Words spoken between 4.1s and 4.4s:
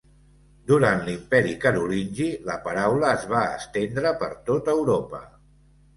per